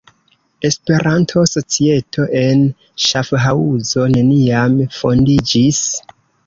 [0.69, 2.65] Esperanto-Societo en
[3.09, 5.89] Ŝafhaŭzo neniam fondiĝis.